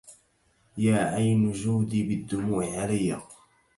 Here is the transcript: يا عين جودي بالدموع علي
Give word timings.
يا 0.77 0.95
عين 1.05 1.51
جودي 1.51 2.03
بالدموع 2.03 2.79
علي 2.81 3.17